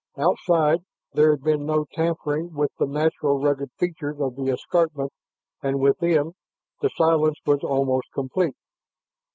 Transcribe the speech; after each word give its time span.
Outside 0.17 0.81
there 1.13 1.29
had 1.29 1.43
been 1.43 1.67
no 1.67 1.85
tampering 1.93 2.55
with 2.55 2.71
the 2.79 2.87
natural 2.87 3.39
rugged 3.39 3.69
features 3.77 4.19
of 4.19 4.35
the 4.35 4.51
escarpment, 4.51 5.13
and 5.61 5.79
within, 5.79 6.33
the 6.81 6.89
silence 6.97 7.37
was 7.45 7.63
almost 7.63 8.07
complete. 8.11 8.55